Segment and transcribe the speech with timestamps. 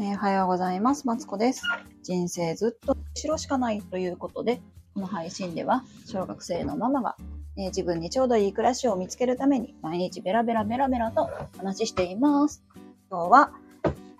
[0.00, 1.06] えおはようございます。
[1.06, 1.62] マツコです。
[2.02, 4.60] 人生ずっと後ろしかないということで、
[4.92, 7.16] この配信では小学生のママが、
[7.56, 12.64] えー自分にちょうどいい暮らしを見つけるために毎日ベラベラベラベラと話しています。
[13.08, 13.52] 今日は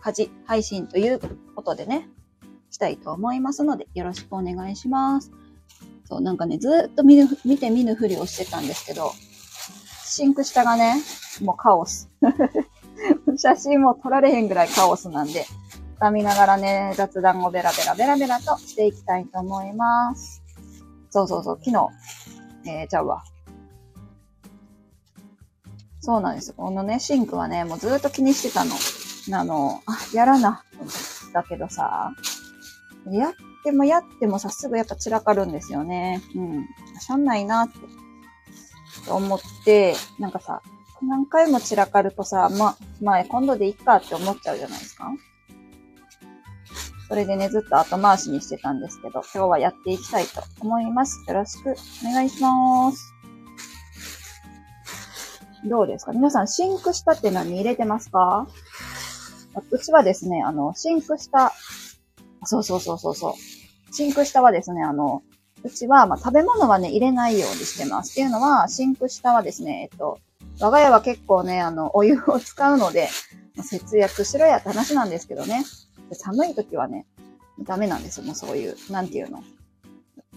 [0.00, 1.20] 家事配信という
[1.56, 2.08] ことでね、
[2.70, 5.32] したいと思いますのでよろしくお願いします。
[6.04, 9.10] そう、なんかね、ずっと見ぬ見て見ぬふりをしてたんですけど、
[10.04, 10.94] シンク下がね、
[11.42, 12.08] もうカオス。
[13.36, 15.44] 写真も撮られへんぐらいカオスなんで、
[15.98, 20.42] 掴みながらね、雑談をベラベラベラベラとしていきたいと思います。
[21.10, 21.88] そうそうそう、昨日、
[22.70, 23.24] えー、ちゃうわ。
[26.00, 26.52] そうなんです。
[26.52, 28.74] このね、シンクはね、もうずっと気にしてたの。
[29.32, 30.64] あの、あ、 やらな。
[31.32, 32.12] だけどさ、
[33.10, 33.32] やっ
[33.64, 36.22] てもやってもさ、すぐやっぱ散らかるんですよね。
[36.34, 36.66] うん。
[37.00, 37.78] しゃんないなって
[39.06, 40.62] と思って、なんかさ、
[41.02, 45.12] 何回も散らかるとさ、ま、まあ、今度でいいかって思っちゃうじゃないですか。
[47.08, 51.22] それでね、ずっと後回しにしてたんですけど、今日はやっていきたいと思います。
[51.28, 53.12] よろしくお願いします。
[55.66, 56.12] どうですか？
[56.12, 58.46] 皆さん、シンク下って何入れてますか？
[59.70, 61.52] うちはですね、あの、シンク下、
[62.44, 63.94] そうそうそうそうそう。
[63.94, 65.22] シンク下はですね、あの、
[65.62, 68.12] うちは、まあ、食べ物はね、入れないようにしてます。
[68.12, 70.18] っていうのは、シンク下はですね、えっと、
[70.60, 73.08] 我が家は結構ね、あの、お湯を使うので、
[73.62, 75.64] 節約しろやって話なんですけどね。
[76.12, 77.06] 寒い時はね、
[77.60, 78.26] ダメなんですよ。
[78.26, 79.42] もうそういう、なんていうの。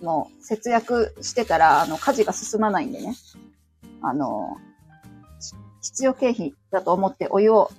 [0.01, 3.15] もう、節約してたら、あの、家事が進まないんでね。
[4.01, 4.57] あの、
[5.81, 7.71] 必要経費だと思ってお湯を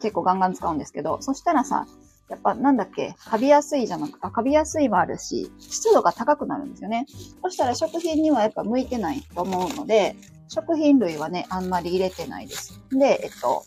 [0.00, 1.86] 結構ガンガン使うんですけど、そしたらさ、
[2.28, 7.06] やっぱなんだっけ、カビやすいじゃなくて、カビやすいもあるし、湿度が高くなるんですよね。
[7.42, 10.16] そしたら食品にはやっぱ向いてないと思うので、
[10.48, 12.80] 食品類はね、あんまり入れてないです。
[12.90, 13.64] で、えっと、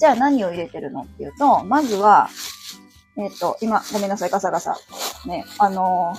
[0.00, 2.30] じゃあ何を入れてるのっていうと、まずは、
[3.18, 4.74] えっと、今、ごめんなさい、ガサガサ。
[5.26, 6.14] ね、あの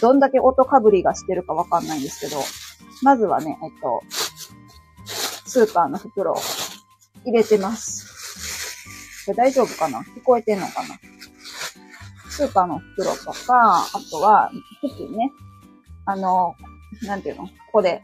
[0.00, 2.42] どんだけ音かぶりがしてるかわかんないんですけど、
[3.02, 4.02] まずはね、えっと、
[5.46, 6.36] スーパーの袋を
[7.24, 9.24] 入れてます。
[9.26, 10.00] これ大丈夫かな？
[10.00, 10.98] 聞こえてんのかな？
[12.28, 14.50] スーパーの袋とか、あとは、
[15.16, 15.30] ね。
[16.04, 16.56] あの、
[17.02, 17.44] なんていうの？
[17.44, 18.02] ここで、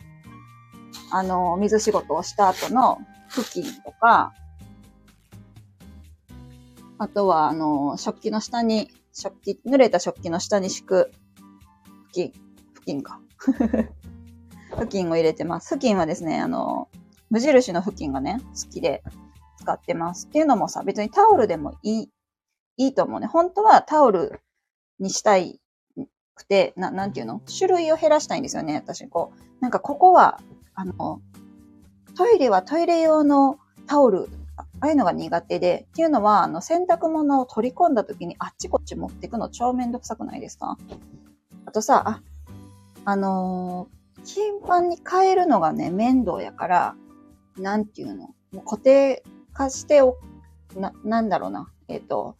[1.11, 2.99] あの、水仕事をした後の
[3.33, 4.33] 布巾とか、
[6.99, 11.11] あとは、あの、食器の下に、食器、濡れた食器の下に敷く、
[12.09, 12.33] 布巾、
[12.75, 13.21] 布巾か。
[14.79, 15.75] 布巾を入れてます。
[15.75, 16.89] 布巾はですね、あの、
[17.31, 19.03] 無印の布巾がね、好きで
[19.59, 20.27] 使ってます。
[20.27, 22.11] っていうのもさ、別にタオルでもいい、
[22.77, 23.27] いいと思うね。
[23.27, 24.41] 本当はタオル
[24.99, 25.61] にしたい
[26.35, 27.41] くて、な、なんていうの？
[27.59, 28.77] 種類を減らしたいんですよね。
[28.77, 29.63] 私、こう。
[29.63, 30.41] なんかここは、
[30.75, 31.21] あの、
[32.17, 40.77] トイレはトイレ用のタオル、ああいうのが苦手で、っていうのは、あの、洗濯物を取り込んだ時にあっちこっち持ってくの超めんどくさくないですか？
[41.67, 42.23] あとさ、あ、
[43.05, 46.95] あのー頻繁に変えるのがね、面倒やから、
[47.59, 48.29] なんていうの？
[48.53, 50.17] もう固定化してお、
[50.77, 51.73] な、なんだろうな。
[51.89, 52.37] えっ、と、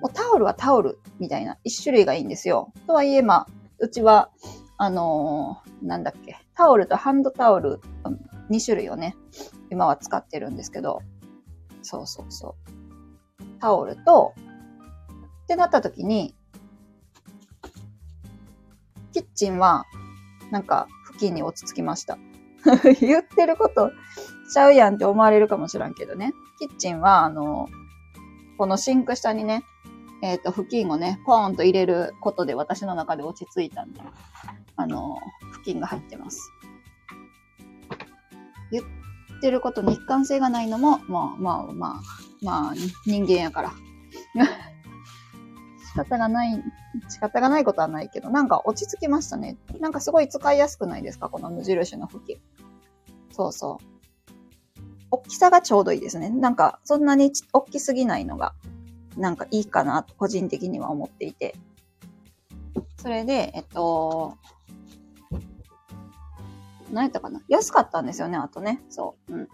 [0.00, 2.72] もうタオルはタオルみたいな一種類がいいんですよ。
[2.86, 3.46] とはいえ、まあ、
[3.80, 4.30] うちは、
[4.76, 7.80] あのーなんだっけ、タオルとハンドタオル、
[8.50, 9.16] 2種類をね、
[9.70, 11.02] 今は使ってるんですけど、
[11.82, 13.60] そうそうそう。
[13.60, 14.34] タオルと、
[15.44, 16.34] ってなった時に、
[19.12, 19.86] キッチンは、
[20.50, 22.18] なんか、付近に落ち着きました。
[23.00, 23.90] 言ってること
[24.50, 26.32] ちゃうやんって思われるかもしらんけどね。
[26.58, 27.68] キッチンは、あの、
[28.58, 29.62] このシンク下にね、
[30.22, 34.00] えっ、と、布巾をね、ポーンと入れることで私の中で落ち着いたんで、
[34.76, 35.18] あの、
[35.52, 36.52] 布巾が入ってます。
[38.70, 38.84] 言っ
[39.40, 42.00] てることに一貫性がないのも、まあまあまあ、
[42.42, 42.74] まあ、
[43.06, 43.72] 人間やから。
[45.92, 46.62] 仕方がない、
[47.08, 49.56] 仕方がないことはないけど、なんか落ち着きましたね。
[49.80, 51.28] なんかすごい使いやすくないですか？
[51.28, 52.36] この無印の布巾。
[53.32, 53.84] そうそう。
[55.10, 56.30] 大きさがちょうどいいですね。
[56.30, 58.54] なんか、そんなに大きすぎないのが、
[59.16, 61.56] なんかいいかなと、個人的には思っていて。
[62.98, 64.36] それで、えっと、
[66.92, 67.40] 何やったかな？
[67.48, 68.82] 安かったんですよね、あとね。
[68.88, 69.34] そう。
[69.34, 69.48] うん。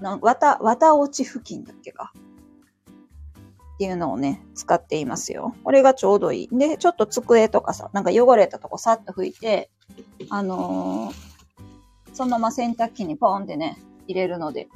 [0.00, 2.12] なんわた、わた落ち付近だっけか。
[3.74, 5.54] っていうのをね、使っていますよ。
[5.64, 6.48] これがちょうどいい。
[6.56, 9.70] で、ちょっと机とかさ、なんか汚れたとこさっと拭いて、
[10.30, 11.32] あのー
[12.14, 14.68] そのまま洗濯機にポーンってね、入れるので、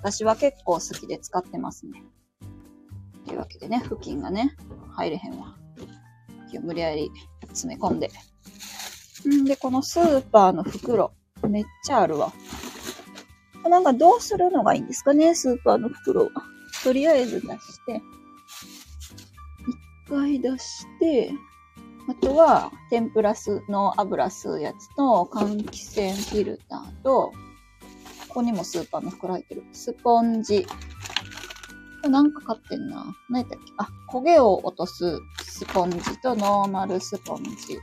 [0.00, 2.02] 私は結構好きで使ってますね。
[3.26, 4.56] というわけでね、布巾がね、
[4.96, 5.56] 入れへんわ。
[6.62, 7.12] 無理やり
[7.46, 8.10] 詰め込んで。
[9.28, 11.12] んで、このスーパーの袋、
[11.48, 12.32] めっちゃあるわ。
[13.68, 16.30] なんかどうするのがいいんですかね、スーパーの袋は。
[16.82, 18.02] とりあえず出して、
[20.06, 21.32] 一回出して、
[22.08, 27.32] あとは、天ぷらの油吸うやつと、換気扇フィルターと、
[28.28, 29.62] ここにもスーパーの袋入ってる。
[29.72, 30.66] スポンジ。
[32.08, 33.04] なんか買ってんな。
[33.28, 33.72] 何やったっけ？
[33.76, 37.78] あ、焦げを落とすスポンジとノーマルスポンジ。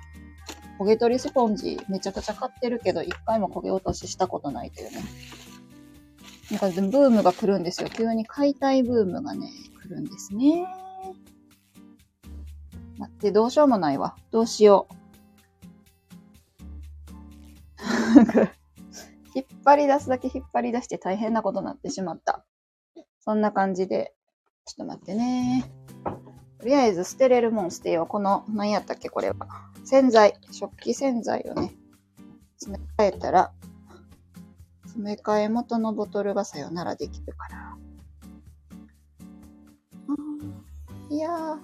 [0.79, 5.01] 焦げ取りスポンジめちゃくちゃ買ってるけど、一回も焦げ落とししたことないというね。
[6.51, 7.89] なんかブームが来るんですよ。
[7.89, 9.49] 急に解体ブームがね、
[9.83, 10.65] 来るんですね。
[12.97, 14.15] 待って、どうしようもないわ。
[14.31, 14.95] どうしよう。
[19.35, 22.45] 引っ張り出すだけ引っ張り出して大変なことになってしまった。
[23.19, 24.15] そんな感じで、
[24.65, 25.69] ちょっと待ってね。
[26.59, 28.07] とりあえず捨てれるもん捨てよう。
[28.07, 29.35] この、何やったっけこれは。
[29.89, 30.33] 洗剤。
[30.51, 31.73] 食器洗剤をね、
[32.57, 33.53] 詰め替えたら、
[34.83, 37.77] 詰め替え元のボトルがさよならできるから。
[41.09, 41.57] いやー。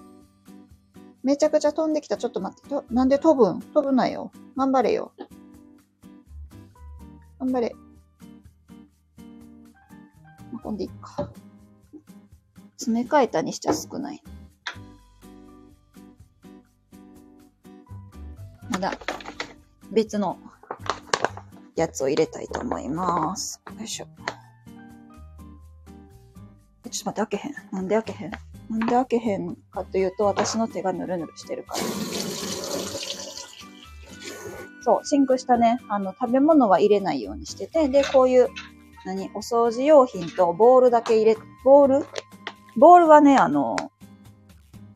[1.22, 2.16] めちゃくちゃ飛んできた。
[2.16, 2.66] ちょっと待って。
[2.66, 3.60] となんで飛ぶん？
[3.60, 4.32] 飛ぶなよ。
[4.56, 5.12] 頑張れよ。
[7.38, 7.76] 頑張れ。
[10.64, 11.30] 運んでいっか。
[12.78, 14.22] 詰め替えたにしちゃ少ない。
[19.94, 20.38] 別の
[21.76, 23.62] やつを入れたいと思います。
[23.78, 24.06] よいしょ。
[26.90, 27.54] ちょっと待って、開けへん。
[27.72, 28.30] なんで開けへん？
[28.70, 31.82] なんで開けへんかというと、私の手がヌルヌルしてるから。
[34.82, 38.48] そう、シンクしたね、あの、食べ物は入れないようにしてて、で、こういう、
[39.06, 42.06] 何、お掃除用品とボールだけ入れ、ボール？
[42.76, 43.76] ボールはね、あの、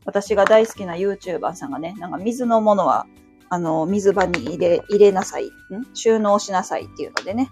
[0.04, 3.06] 私が大好きな YouTuber さんがね、なんか水のものは、
[3.50, 5.50] あの、水場に入れ、入れなさい、ん？
[5.94, 7.50] 収納しなさいっていうのでね、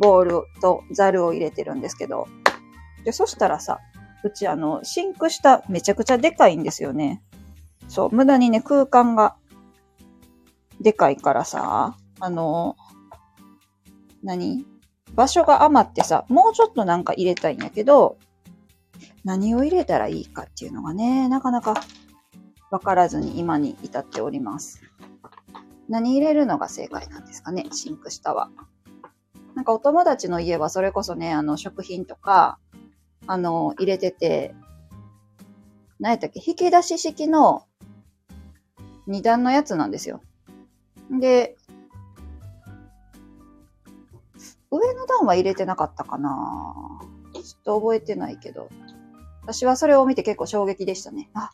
[0.00, 2.26] ボールとザルを入れてるんですけど、
[3.04, 3.78] で、そしたらさ、
[4.24, 7.22] うちあの、シンク下めちゃくちゃでかいんですよね。
[7.88, 9.36] そう、無駄にね、空間が
[10.80, 12.76] でかいからさ、あの、
[14.22, 14.66] 何？
[15.14, 18.18] 場所が余ってさ、もうちょっとなんか入れたいんやけど、
[19.24, 21.74] 何を入れたらいいかっていうのがね、なかなか
[22.70, 24.82] わからずに今に至っております。
[25.88, 28.50] 何入れるのが正解なんですかね、シンク下は。
[29.54, 32.58] なんかお友達の家はそれこそね、あの食品とか、
[33.26, 34.54] あの、入れてて、
[35.98, 36.42] 何やったっけ？
[36.44, 37.64] 引き出し式の
[39.06, 40.20] 二段のやつなんですよ。
[41.10, 41.56] で、
[44.70, 46.74] 上の段は入れてなかったかな
[47.32, 48.68] ちょっと覚えてないけど。
[49.42, 51.30] 私はそれを見て結構衝撃でしたね。
[51.32, 51.52] あ、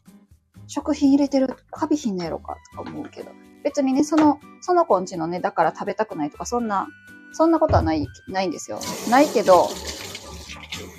[0.66, 3.30] 食品入れてる、カビ品のやろかとか思うけど。
[3.62, 6.88] 別にね、その、その子んちのね、だから食べたくないとか、そんな、
[7.32, 8.80] そんなことはない、ないんですよ。
[9.08, 9.68] ないけど、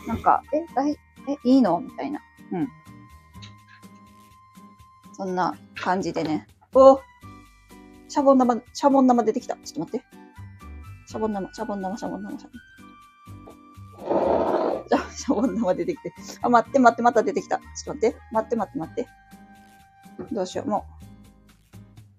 [0.08, 1.80] なんか、え、だい、え、いいの？
[1.80, 2.20] みたいな。
[2.52, 2.68] うん。
[5.14, 6.48] そんな感じでね。
[6.74, 7.00] お
[8.08, 9.56] シャボン玉、シャボン玉出てきた。
[9.56, 10.08] ちょっと待って。
[11.08, 12.58] シャボン玉、シャボン玉、シャボン玉、シャボン
[14.90, 15.10] 玉。
[15.16, 16.14] シャボン玉出てきて。
[16.42, 17.58] あ、待って、待って、また出てきた。
[17.58, 18.18] ちょっと待って。
[18.32, 19.08] 待って、待って、待って。
[20.32, 20.93] どうしよう、もう。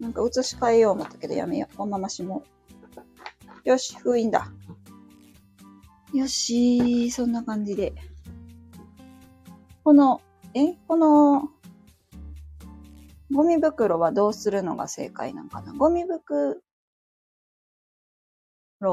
[0.00, 1.76] なんか移し替えよう思ったけどやめよう。
[1.76, 2.42] このまましも。
[3.64, 4.52] よし、封印だ。
[6.12, 7.94] よし、そんな感じで。
[9.82, 10.20] この、
[10.54, 10.74] え？
[10.86, 11.50] この、
[13.32, 15.72] ゴミ袋はどうするのが正解なんかな？
[15.72, 16.60] ゴミ袋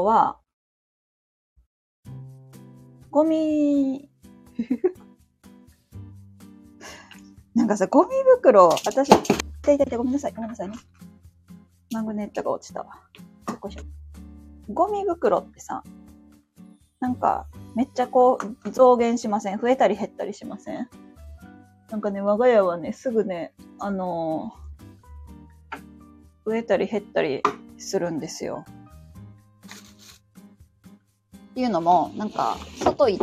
[0.04, 0.40] は、
[3.12, 4.10] ゴミ、
[7.54, 10.78] なんかさ、ゴミ袋、私、痛い痛い痛い、ごめんなさい、ごめんなさいね。
[11.94, 13.02] マグネットが落ちたわ。
[13.50, 13.82] よいしょ。
[14.74, 15.84] ゴミ袋ってさ、
[17.02, 19.60] なんか、めっちゃこう、増減しません？
[19.60, 20.90] 増えたり減ったりしません？
[21.90, 25.78] なんかね、我が家はね、すぐね、あのー、
[26.46, 27.44] 増えたり減ったり
[27.78, 28.64] するんですよ。
[31.52, 33.20] っていうのも、なんか、外に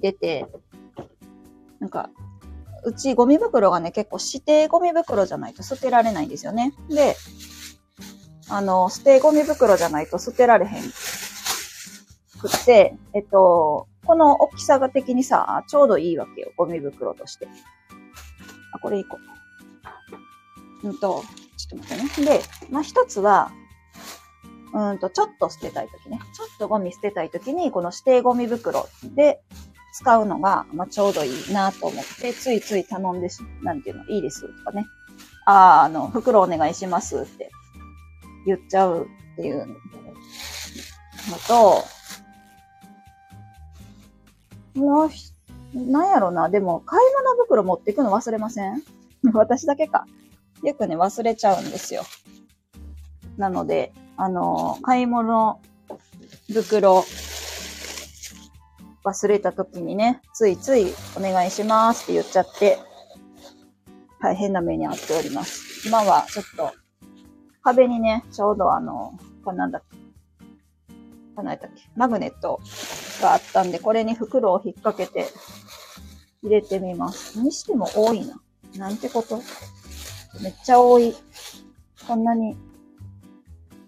[0.00, 0.46] 出て、
[1.78, 2.08] なんか、
[2.84, 6.72] うちゴミ袋がね、結構指定ゴミ袋じゃないと捨てられないんですよね。
[6.88, 7.14] で、
[8.52, 10.82] あの、指定ゴミ袋じゃないと捨てられへん
[12.42, 16.52] くって、えっと、この大きさが的にさ、ちょうどいいわけよ。
[16.56, 17.46] ゴミ袋として。
[18.72, 19.18] あ、これいこ
[20.82, 20.88] う。
[20.88, 21.22] うんと、
[21.56, 22.38] ちょっと待ってね。
[22.38, 23.52] で、まあ、一つは、
[24.74, 26.18] うんと、ちょっと捨てたいときね。
[26.34, 29.40] ちょっとゴミ捨てたいときに、この指定ゴミ袋で
[29.94, 34.86] 使うのが、まあ、ちょうどいいなと思って、ついつい頼んでし、なんていうの、いいですとかね。
[35.46, 37.50] ああ、あの、袋お願いしますって
[38.46, 39.74] 言っちゃうっていうの
[41.48, 41.84] と、
[44.74, 45.32] もう一
[45.74, 48.82] なんやろな、でも、買い物袋持っていくの忘れません？
[49.32, 50.06] 私だけか。
[50.62, 52.04] よくね、忘れちゃうんですよ。
[53.36, 55.60] なので、あのー、買い物
[56.52, 57.04] 袋、
[59.04, 62.78] 忘れた時にね、ついついお願いしますって言っちゃって、
[64.20, 65.88] 大変な目に遭っております。
[65.88, 66.72] 今はちょっと、
[67.62, 69.96] 壁にね、ちょうどあの、これなんだっけ、
[71.36, 72.60] こないだっけ、マグネット
[73.20, 75.28] があったんで、これに袋を引っ掛けて
[76.42, 77.40] 入れてみます。
[77.40, 78.40] にしても多いな。
[78.76, 79.40] なんてこと？
[80.42, 81.14] めっちゃ多い。
[82.06, 82.56] こんなに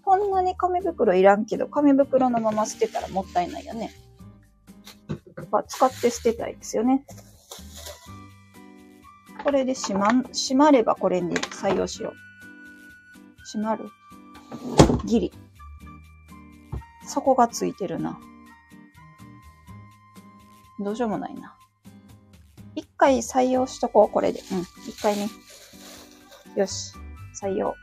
[0.03, 3.91] こんなに紙袋いらんけど、紙袋のまま捨てたらもったいないよね。
[5.09, 7.03] やっぱ使って捨てたいですよね。
[9.43, 12.13] これで閉まん、閉まればこれに採用しよう。
[13.45, 13.89] 閉まる
[15.05, 15.31] ギリ。
[17.07, 18.19] 底がついてるな。
[20.79, 21.55] どうしようもないな。
[22.75, 24.41] 一回採用しとこう、これで。
[24.51, 24.61] うん。
[24.89, 25.29] 一回ね。
[26.55, 26.93] よし。
[27.39, 27.75] 採用。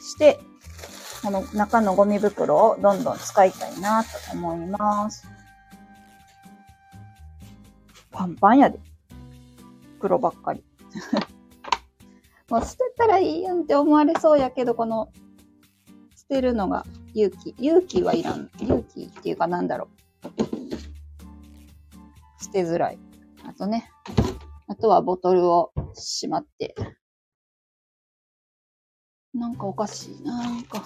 [0.00, 0.40] して、
[1.22, 5.28] この中のゴミ袋をどんどん使いたいなと思います。
[8.10, 8.80] パンパンやで。
[10.00, 10.64] 黒ばっかり。
[12.52, 15.10] もう捨てたらいいやんって思われそうやけど、この、
[16.14, 17.54] 捨てるのが勇気。
[17.58, 18.50] 勇気はいらん。
[18.60, 19.88] 勇気っていうかなんだろ
[20.22, 20.28] う。
[22.44, 22.98] 捨てづらい。
[23.46, 23.90] あとね。
[24.68, 26.74] あとはボトルをしまって
[29.32, 30.22] なんかおかしい。
[30.22, 30.84] ななんか。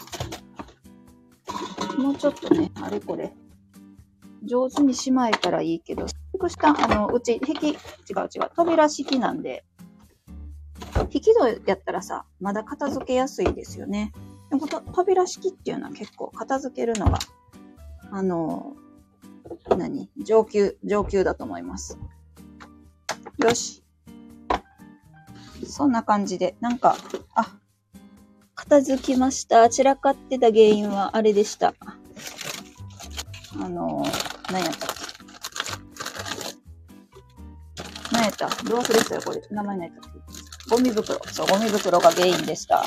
[1.98, 3.34] もうちょっとね、あれこれ。
[4.44, 6.14] 上手にしまえたらいいけど、し
[6.56, 7.74] た、あの、うち、引き、違う
[8.32, 9.64] 違う、扉式なんで、
[11.12, 14.12] 引き戸やったらさ、まだ片付けやすいですよね。
[14.50, 17.18] でも、扉式っていうのは結構片付けるのが、
[18.10, 18.74] あの、
[19.76, 20.10] 何？
[20.18, 21.98] 上級、上級だと思います。
[23.38, 23.82] よし。
[25.66, 26.96] そんな感じで、なんか、
[27.34, 27.56] あ、
[28.54, 29.68] 片付きました。
[29.68, 31.74] 散らかってた原因はあれでした。
[33.58, 34.04] あの、
[34.50, 34.96] 何やったっけ？
[38.12, 38.48] 何やった？
[38.64, 39.42] どう忘れてたよ、これ。
[39.50, 40.18] 名前何やったっけ？
[40.68, 41.20] ゴミ袋。
[41.30, 42.84] そう、ゴミ袋が原因でした。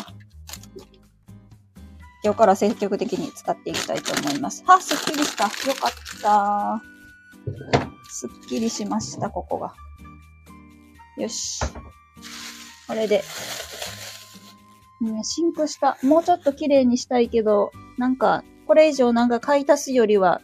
[2.24, 4.63] 今日から積極的に使っていきたいと思います。
[4.65, 5.45] は、すっきりした。
[5.45, 6.81] よかった。
[8.09, 9.74] すっきりしました、ここが。
[11.17, 11.62] よし。
[12.88, 13.24] これで、
[15.24, 15.98] シンクした。
[16.03, 20.41] もうちょっと綺麗にしたいけど、なんか、これ以上なんか買い足すよりは、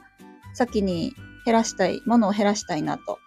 [0.54, 1.14] 先に
[1.46, 3.20] 減らしたい、ものを減らしたいなと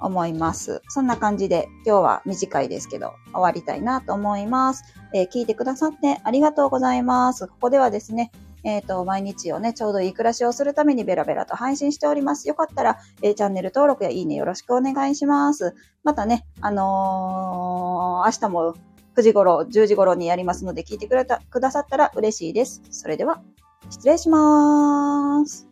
[0.00, 0.82] 思います。
[0.88, 4.82] そんな感じで、今日は短いですけど、終わりたいなと思います。
[5.14, 7.46] えー、聞いてくださってありがとうございます。
[7.46, 8.30] ここではですね、
[8.64, 12.48] えっ、ー、と、毎日をね、ちょうどいい暮らしをするためにベラベラと配信しております。
[12.48, 15.74] よかったら、えー、チャンネル登録やいいねよろしくお願いします。
[16.04, 18.74] またね、あのー、明日も
[19.16, 22.82] 9時頃、10時頃にやりますので聞いてくれた、くださったら嬉しいです。
[22.90, 23.42] それでは、
[23.90, 25.69] 失礼します。